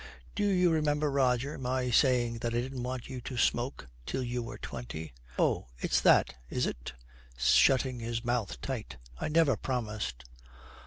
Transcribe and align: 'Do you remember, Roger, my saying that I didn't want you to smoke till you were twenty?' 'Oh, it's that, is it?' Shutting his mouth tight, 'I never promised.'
'Do 0.33 0.45
you 0.47 0.71
remember, 0.71 1.11
Roger, 1.11 1.59
my 1.59 1.91
saying 1.91 2.39
that 2.39 2.55
I 2.55 2.59
didn't 2.61 2.81
want 2.81 3.07
you 3.07 3.21
to 3.21 3.37
smoke 3.37 3.87
till 4.07 4.23
you 4.23 4.41
were 4.41 4.57
twenty?' 4.57 5.13
'Oh, 5.37 5.67
it's 5.77 6.01
that, 6.01 6.33
is 6.49 6.65
it?' 6.65 6.93
Shutting 7.37 7.99
his 7.99 8.25
mouth 8.25 8.59
tight, 8.61 8.97
'I 9.19 9.27
never 9.27 9.55
promised.' 9.55 10.25